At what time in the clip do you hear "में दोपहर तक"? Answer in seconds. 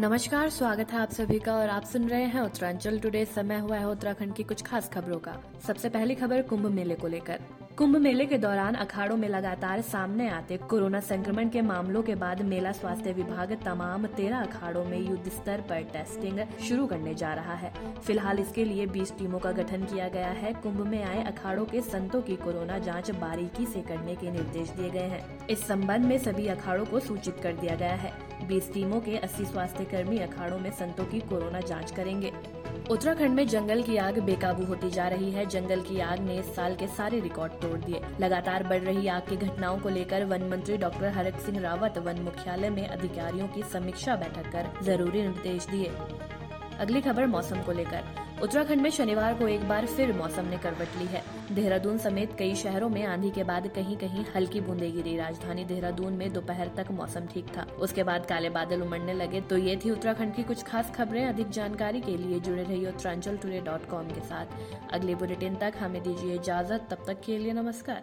56.12-56.90